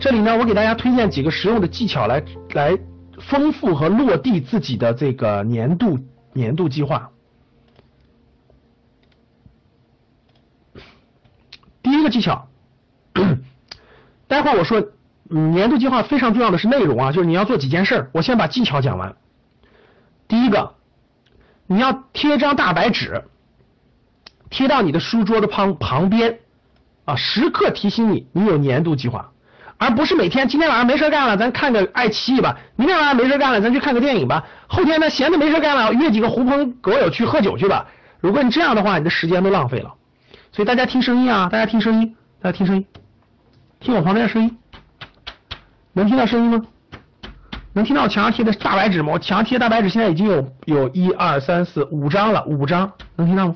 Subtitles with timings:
[0.00, 2.78] 这里呢，我给大家推荐几个实用的技巧来来
[3.20, 5.98] 丰富和落地自己的这个年度
[6.32, 7.10] 年度计划。
[11.82, 12.48] 第一个技巧，
[14.28, 14.86] 待会儿我说，
[15.24, 18.08] 年度计划非常重要的是内容啊，就是你要做几件事。
[18.12, 19.16] 我先把技巧讲完。
[20.28, 20.74] 第一个，
[21.66, 23.24] 你要贴张大白纸，
[24.48, 26.38] 贴到你的书桌的旁旁边
[27.04, 29.32] 啊，时刻提醒你你有年度计划，
[29.78, 37.86] 而不是每天今天晚上没事干了，咱看个爱奇艺吧；明天晚上没事干了，咱去看个电影吧；后天呢闲的没事干了，约几个狐朋狗友去喝酒去吧。
[38.20, 39.94] 如果你这样的话，你的时间都浪费了。
[40.50, 42.84] 所以大家听声音啊，大家听声音，大家听声音，
[43.78, 44.58] 听我旁边的声音，
[45.92, 46.60] 能听到声音吗？
[47.74, 49.12] 能听到墙上贴的大白纸吗？
[49.12, 53.54] 我墙上贴大白纸现在已经有有一二三四五张了，五张，能听到吗？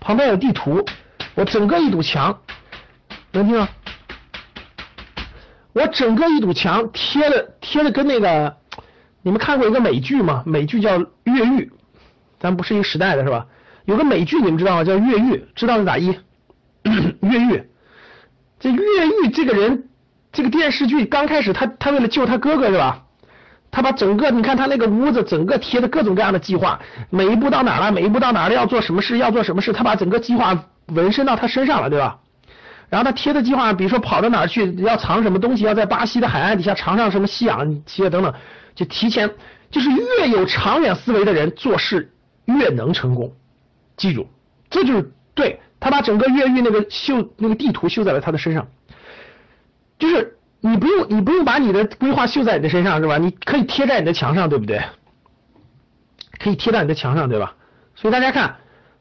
[0.00, 0.84] 旁边有地图，
[1.36, 2.36] 我整个一堵墙，
[3.32, 3.68] 能听到？
[5.72, 8.56] 我整个一堵墙贴的贴的跟那个，
[9.22, 10.42] 你们看过一个美剧吗？
[10.44, 11.64] 美剧叫《越狱》，
[12.40, 13.46] 咱不是一个时代的是吧？
[13.84, 14.84] 有个美剧你们知道吗？
[14.84, 16.08] 叫《越狱》，知道是咋一？
[17.20, 17.68] 越狱，
[18.58, 19.86] 这越狱这个人。
[20.32, 23.02] 这个电视剧刚开始，他他为了救他哥哥是吧？
[23.72, 32.18] 他把整个你看他那个屋子整个贴的各种各样的计划，每一步到哪了，每一步到哪了，要做什么事，要做什么事，他把整个计划纹身到他身上了，对吧？
[32.90, 38.34] 然后他贴的计划，比如说跑到哪儿去，要藏什么东西，要在巴西的海岸底下藏上什么吸氧气等等，
[38.74, 39.30] 就提前
[39.70, 42.12] 就是越有长远思维的人做事
[42.46, 43.32] 越能成功，
[43.96, 44.28] 记住，
[44.68, 48.66] 这就是对他把整个越狱那个绣那个地图绣在了他的身上。
[49.98, 53.18] 就是你不用你不用把你的规划绣在你的身上是吧？
[53.18, 54.82] 你可以贴在你的墙上，对不对？
[56.38, 57.54] 可以贴在你的墙上，对吧？
[57.94, 58.56] 所以大家看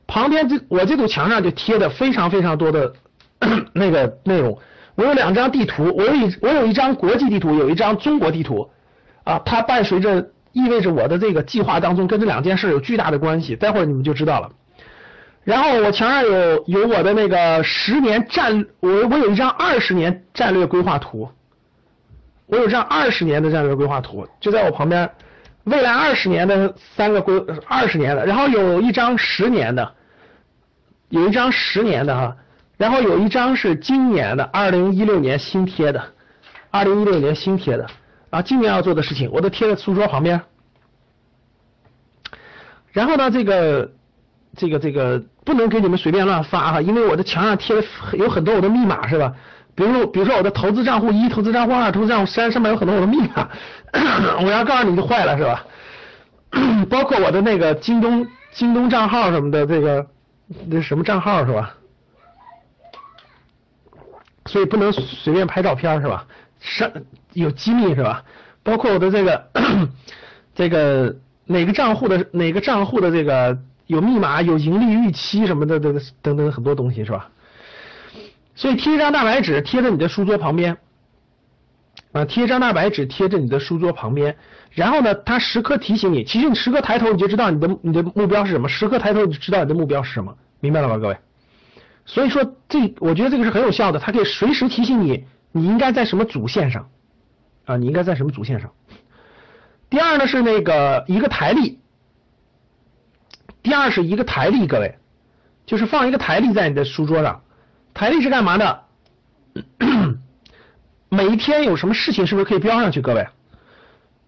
[0.05, 2.93] 旁边这我这堵墙上就贴的非常非常多的
[3.73, 4.57] 那个内容。
[4.95, 8.69] 我有两张地图，我有一我有一张国际地图，有一张中国地图
[9.23, 13.55] 啊，它伴随着意味着我的这个计划当中跟这两件事有巨大的关系。
[13.55, 14.51] 待会儿你们就知道了。
[15.45, 21.29] 然后我墙上有有我的那个十年战，我我有一张二十年战略规划图，
[22.45, 25.09] 我有张二十年的战略规划图，就在我旁边，
[25.63, 29.93] 未来二十年的三个规二十年的，然后有一张十年的，
[31.07, 32.35] 有一张十年的哈，
[32.79, 36.01] 然后有一张是今年的二零一六年新贴的，
[36.71, 37.85] 二零一六年新贴的
[38.29, 40.41] 啊，今年要做的事情我都贴在书桌旁边，
[42.91, 43.91] 然后呢这个。
[44.57, 49.31] 这个这个不能给你们随便乱发哈，因为我的墙上贴的有很多我的密码是吧？
[49.75, 53.47] 比如说比如说我的投资账户一、投资账户二、投资账户三上面有很多我的密码，
[54.43, 55.63] 我要告诉你就坏了是吧？
[56.89, 60.07] 包括我的那个京东京东账号什么的，这个
[60.67, 61.75] 那什么账号是吧？
[64.49, 66.25] 所以不能随便拍照片是吧？
[66.59, 66.91] 上
[67.33, 68.23] 有机密是吧？
[68.63, 69.49] 包括我的这个
[70.53, 71.15] 这个
[71.45, 73.57] 哪个账户的哪个账户的这个。
[73.89, 77.31] 有密码，有盈利预期什么的，等等等很多东西是吧？
[78.53, 80.77] 所以贴一张大白纸贴在你的书桌旁边，
[82.11, 84.37] 啊，贴一张大白纸贴着你的书桌旁边，
[84.69, 91.17] 然后呢，它时刻提醒你，其实你时刻抬头你就知道你的你的目标是什么，时刻抬头你就知道你的目标是什么，明白了吧，各位？
[92.09, 96.89] 所以说这我觉得这个是很有效的，它可以随时提醒你你应该在什么主线上
[97.65, 98.71] 啊，你应该在什么主线上。
[99.91, 101.79] 第二呢是那个一个台历。
[103.61, 104.97] 第二是一个台历，各位，
[105.67, 107.43] 就是放一个台历在你的书桌上。
[107.93, 108.85] 台历是干嘛的？
[111.09, 113.01] 每一天有什么事情是不是可以标上去？
[113.01, 113.27] 各位，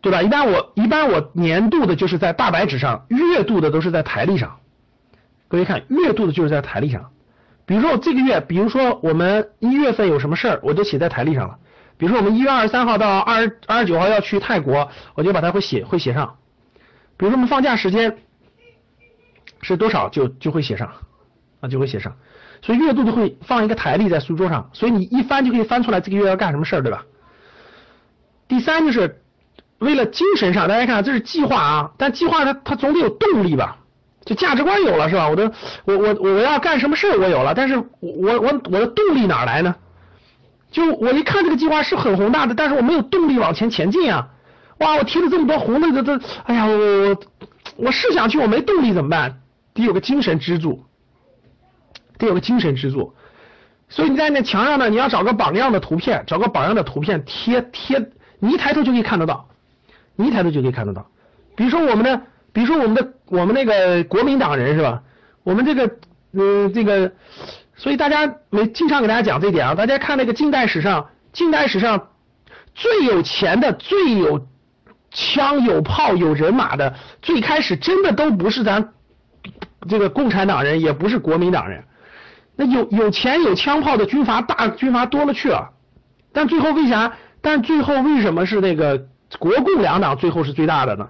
[0.02, 0.22] 对吧？
[0.22, 4.60] 一般我一般我年度的就是在大白纸上，月度的都是在台历上。
[5.48, 7.10] 各位看，月度的就是在台历上。
[7.72, 11.58] 比如说这个月，比如说我们一月份有什么事儿，我就写在台历上了。
[11.98, 16.36] 比如说我们一月二十三号到二十二十九号要去泰国，我就把它会写会写上。
[17.16, 18.18] 比如说我们放假时间。
[19.64, 20.92] 是多少就就会写上
[21.60, 22.18] 啊，就会写上，
[22.64, 27.06] 所以月度就会放一个台历在书桌上，所以你一翻就可以翻出来这个月要干什么事儿，对吧？
[28.48, 29.22] 第三就是
[29.78, 33.78] 为了精神上，大家看这是计划啊，但计划它它总得有动力吧？
[34.26, 35.30] 就价值观有了是吧？
[35.30, 35.52] 我的
[35.86, 39.76] 我我我要干什么事儿我有了，但是我我我的动力哪来呢？
[40.72, 44.30] 就我一看这个计划是很宏大的，但是我没有动力往前前进啊！
[44.80, 47.18] 哇，我提了这么多红的这这，哎呀我我
[47.76, 49.42] 我是想去，我没动力怎么办？
[49.74, 50.84] 得有个精神支柱，
[52.18, 53.14] 得有个精神支柱，
[53.90, 59.50] 所以你在那墙上呢，你要找个榜样的图片，找个榜样的图片贴贴，你一抬头就可以看得到，
[60.16, 61.06] 你一抬头就可以看得到。
[61.56, 62.22] 比如说我们的，
[62.54, 65.02] 比如说我们的，我们那个国民党人是吧？
[65.44, 65.96] 我们这个，
[66.34, 67.12] 嗯，这个
[67.76, 72.10] 所以大家没经常给大家讲这点啊，大家看那个近代史上，近代史上
[72.76, 74.48] 最有钱的、最有
[75.10, 78.94] 枪有炮有人马的，最开始真的都不是咱
[79.90, 81.84] 这个共产党人，也不是国民党人。
[82.56, 85.72] 那有有钱有枪炮的军阀大军阀多了去了，
[86.34, 87.14] 但最后为啥？
[87.42, 89.08] 但最后为什么是那个
[89.40, 91.10] 国共两党最后是最大的呢？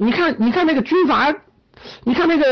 [0.00, 1.34] 你看，你看那个军阀，
[2.04, 2.44] 你看那个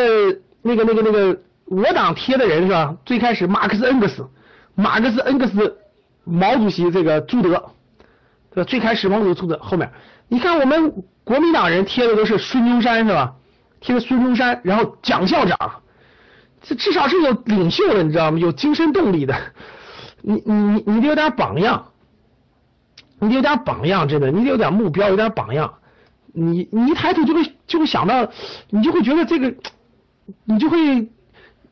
[0.62, 2.96] 那个那个那个我党贴的人是吧？
[3.04, 4.26] 最开始马克思恩格斯，
[4.74, 5.78] 马克思恩格斯，
[6.24, 7.50] 毛主席这个朱德，
[8.50, 8.64] 对吧？
[8.64, 9.92] 最开始毛主席朱德后面，
[10.26, 13.34] 你看我们国民党人贴的都是孙中山是吧？
[13.78, 15.56] 贴的孙中山，然后蒋校长。
[16.62, 18.40] 这至少是有领袖的，你知道吗？
[18.40, 19.36] 有精神动力的，
[20.20, 21.92] 你你你你得有点榜样，
[23.20, 25.74] 你得有点榜样，真的，你得有点目标，有点榜样。
[26.36, 28.28] 你你一抬头就会就会想到，
[28.70, 29.54] 你就会觉得这个，
[30.44, 30.78] 你就会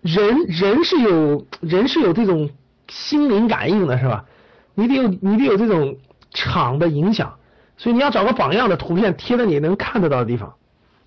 [0.01, 2.49] 人人是有人是有这种
[2.89, 4.25] 心灵感应的，是吧？
[4.75, 5.99] 你得有你得有这种
[6.31, 7.35] 场的影响，
[7.77, 10.55] 所以你要找个榜样的图片贴在你能看得到的地方，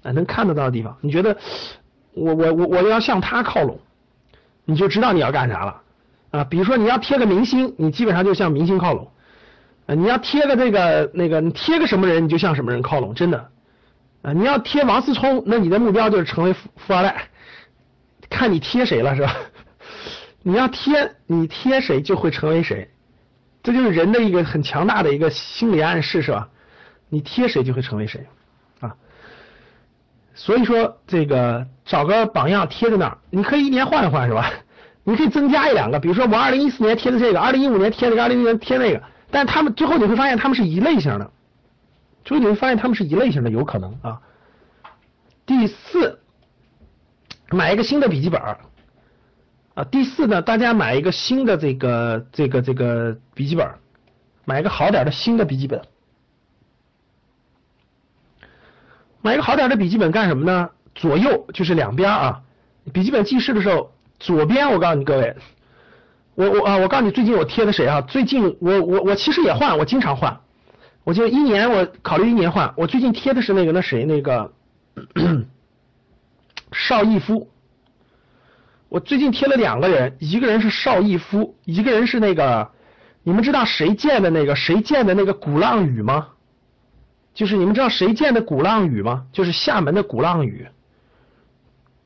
[0.04, 1.36] 啊，能看得到的地方，你觉得？
[2.20, 3.80] 我我我我要向他靠拢，
[4.66, 5.82] 你就知道你要干啥了
[6.32, 6.44] 啊！
[6.46, 9.12] 比如说你要贴个明星，你基本上就向明星靠拢
[9.88, 9.96] 啊！
[9.96, 13.50] 你要贴个那个那个，你贴个什么人，你就向什么人靠拢，真的
[14.22, 14.34] 啊！
[14.34, 17.30] 你要贴王思聪，那你的目标就是成为富富二代，
[18.30, 19.34] 看你贴谁了是吧？
[20.44, 22.90] 你要贴你贴谁就会成为谁，
[23.64, 26.50] 这就是人的一个很强大的一个心理暗示是吧？
[27.10, 28.28] 你贴谁就会成为谁
[28.82, 28.94] 啊。
[30.36, 34.52] 所以说，这个找个榜样贴在那儿，你可以一年换一换，是吧？
[35.06, 41.32] 你可以增加一两个，比如说我二零一四年贴的这个，二零一五年贴那个，二零一六年贴那个，但他们最后你会发现他们是一类型的，
[42.24, 44.22] 最后你会发现他们是一类型的，有可能啊。
[45.46, 46.20] 第四，
[47.52, 49.84] 买一个新的笔记本啊。
[49.92, 53.68] 第四呢，大家买一个新的这个这个这个笔记本，
[54.46, 55.82] 买一个好点的新的笔记本。
[59.22, 60.70] 买一个好点的笔记本干什么呢？
[60.96, 62.42] 左右就是两边啊。
[62.94, 65.36] 笔记本记事的时候，左边我告诉你各位，
[66.38, 68.00] 我我啊，我告诉你最近我贴的谁啊？
[68.02, 70.40] 最近我我我其实也换，我经常换。
[71.04, 72.72] 我就一年我考虑一年换。
[72.78, 74.54] 我最近贴的是那个那谁那个
[76.72, 77.50] 邵逸夫。
[78.88, 82.70] 我最近贴了两个人，一个人是邵逸夫，一个人是那个
[83.24, 86.28] 你们知道谁建的那个谁建的那个鼓浪屿吗？
[87.34, 89.26] 就是你们知道谁建的鼓浪屿吗？
[89.34, 90.68] 就是厦门的鼓浪屿。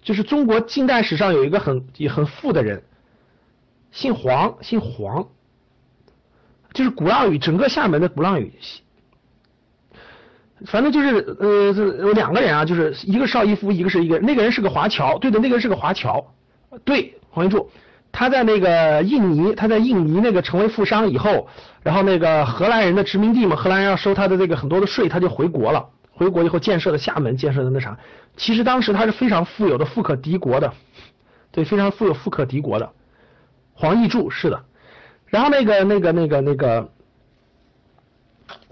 [0.02, 2.82] 就是中国近代史上有一个很很富的人，
[3.92, 5.28] 姓黄，姓黄。
[6.74, 8.50] 就是鼓浪屿，整个厦门的鼓浪屿，
[10.66, 16.26] 反正就是呃，有两个人啊，就是一个邵逸夫，一个是一个那个人是个华侨，对的，那个人是个华侨，
[16.86, 17.70] 对，黄云柱。
[18.14, 21.50] 他在那个印尼，他在印尼那个成为富商以后，
[21.84, 25.90] 然后那个荷兰人的殖民地嘛，荷兰人要收他的这个很多的税，他就回国了。
[26.14, 28.00] 回国以后建设的厦门，建设的那啥，
[28.38, 30.72] 其实当时他是非常富有的，富可敌国的，
[31.52, 32.94] 对，非常富有，富可敌国的。
[33.74, 34.64] 黄义柱是的，
[35.28, 36.92] 然后那个那个那个那个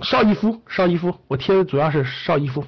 [0.02, 2.64] 邵逸夫，邵逸夫，我贴的主要是邵逸夫。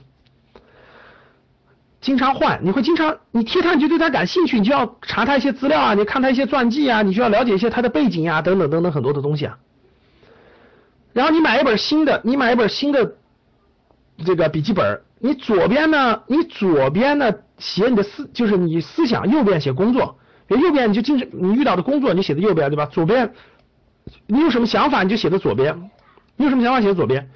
[2.00, 9.60] 经常换，你会经常你贴他，你就对他感兴趣，你就要查他一些资料啊，你看他一些传记啊，你就要了解一些他的背景呀，等等等等很多的东西啊。
[11.14, 13.18] 然后你买一本新的，你买一本新的
[14.26, 20.18] 这个笔记本，你左边呢，你左边呢写你的思，就是你思想，右边写工作，
[20.58, 22.86] 右边你就经常你遇到的工作你写的右边对吧？
[22.86, 23.34] 左边
[24.28, 25.90] 你有什么想法你就写的左边，
[26.36, 27.30] 你有什么想法写的左边，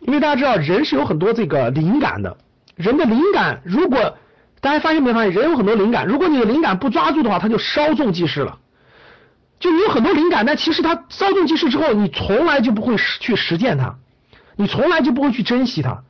[0.00, 2.36] 因为大家知道人是有很多这个灵感的。
[2.76, 4.16] 人的灵感，如果
[4.60, 8.58] 大家发现没发现，人有很多灵感，如果你的灵感不抓住的话，他就稍纵即逝了。
[9.58, 13.96] 就你有很多灵感，但其实他稍纵即逝之后，你从来就不会去实践它，
[14.54, 16.04] 你从来就不会去珍惜它。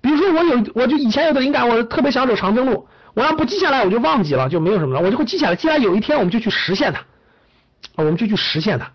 [0.00, 5.56] 比如说我有，我就以前有的灵感，我特别想走长征路，我要不记下来，我就忘记了，就没有什么了，我就会记下来。
[5.56, 7.00] 既然有一天我们就去实现它，
[7.96, 8.90] 我们就去实现它。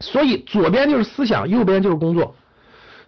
[0.00, 2.36] 所以左边就是思想，右边就是工作。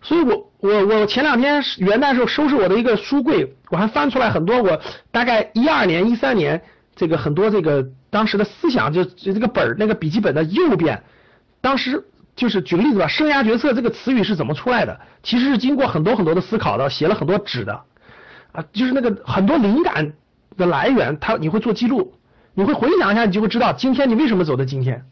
[0.02, 4.80] 所以我我我前两天元旦时候收拾我的一个书柜，我还翻出来很多我
[5.10, 6.62] 大概一二年、一三年
[6.96, 11.04] 这个很多这个当时的思想，就就这个本儿那个笔记本的右边，
[11.60, 12.02] 当时
[12.36, 15.00] 就是举个例子吧，生涯决策这个词语是怎么出来的？
[15.22, 17.82] 其实是经过很多很多的思考的，写了很多纸的
[18.52, 20.12] 啊，就是那个很多灵感
[20.56, 22.14] 的来源，它你会做记录，
[22.54, 25.04] 你会回想一下，你就会知道今天你为什么走到今天，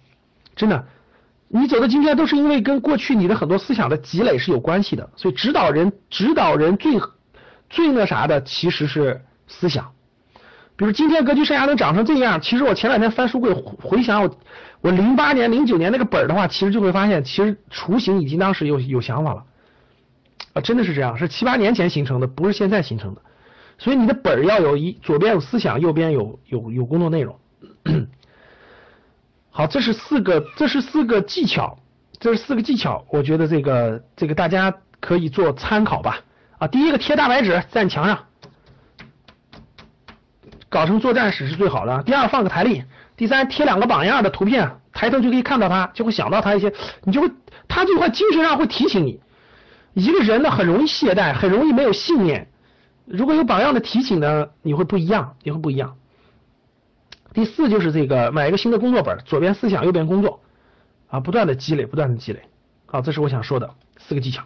[0.56, 0.86] 真的。
[1.50, 7.00] 你走到今天都是因为跟过去你的很多思想的积累是有关系的，所以指导人指导人最
[7.70, 9.92] 最那啥的其实是思想。
[10.78, 14.38] 比如今天格局生涯能长成这样，其实我前两天翻书柜回想我
[14.80, 19.42] 我零八年零九年那个本儿的话，其实就会发现，其实雏形已经当时有有想法了
[20.52, 23.22] 啊，真的是这样，是七八年前形成的，不是现在形成的。
[23.76, 27.36] 所以你的本儿要有一左边有思想，右边有有有工作内容。
[29.50, 31.76] 好，这是四个，这是四个技巧，
[32.20, 36.20] 这是四个技巧，我觉得这个这个大家可以做参考吧。
[36.58, 38.26] 啊，第一个贴大白纸在墙上，
[40.68, 42.02] 搞成作战室是最好的。
[42.02, 42.84] 第二放个台历，
[43.16, 46.72] 第三贴两个榜样的图片，抬头就可以看到他，就会想到他一些，
[47.04, 47.30] 你就会
[47.68, 49.20] 他就会精神上会提醒你。
[49.94, 52.48] 一个人呢很容易懈怠，很容易没有信念。
[53.06, 55.96] 如果有榜样的提醒呢，你会不一样，你会不一样。
[57.32, 60.40] 第四就是这个买一个新的工作本，左边思想，右边工作，
[61.08, 62.42] 啊，不断的积累，不断的积累。
[62.86, 64.42] 好，这是我想说的四个技巧。